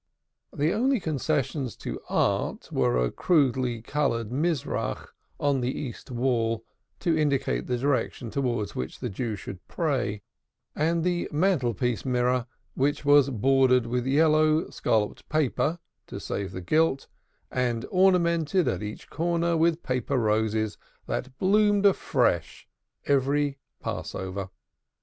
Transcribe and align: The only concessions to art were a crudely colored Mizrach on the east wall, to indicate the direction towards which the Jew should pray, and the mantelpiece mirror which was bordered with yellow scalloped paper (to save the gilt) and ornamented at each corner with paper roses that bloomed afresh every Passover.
The 0.51 0.73
only 0.73 0.99
concessions 0.99 1.75
to 1.75 2.01
art 2.09 2.71
were 2.71 2.97
a 2.97 3.11
crudely 3.11 3.83
colored 3.83 4.31
Mizrach 4.31 5.09
on 5.39 5.61
the 5.61 5.69
east 5.79 6.09
wall, 6.09 6.65
to 7.01 7.15
indicate 7.15 7.67
the 7.67 7.77
direction 7.77 8.31
towards 8.31 8.73
which 8.75 8.97
the 8.99 9.11
Jew 9.11 9.35
should 9.35 9.67
pray, 9.67 10.23
and 10.75 11.03
the 11.03 11.29
mantelpiece 11.31 12.03
mirror 12.03 12.47
which 12.73 13.05
was 13.05 13.29
bordered 13.29 13.85
with 13.85 14.07
yellow 14.07 14.71
scalloped 14.71 15.29
paper 15.29 15.77
(to 16.07 16.19
save 16.19 16.51
the 16.51 16.61
gilt) 16.61 17.07
and 17.51 17.85
ornamented 17.91 18.67
at 18.67 18.81
each 18.81 19.07
corner 19.07 19.55
with 19.55 19.83
paper 19.83 20.17
roses 20.17 20.79
that 21.05 21.37
bloomed 21.37 21.85
afresh 21.85 22.67
every 23.05 23.59
Passover. 23.79 24.49